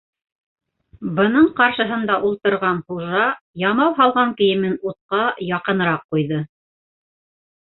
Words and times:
Бының 1.19 1.49
ҡаршыһында 1.59 2.15
ултырған 2.29 2.81
хужа 2.87 3.21
ямау 3.65 3.93
һалған 4.01 4.33
кейемен 4.41 4.75
утҡа 4.93 5.21
яҡыныраҡ 5.51 6.05
ҡуйҙы. 6.17 6.41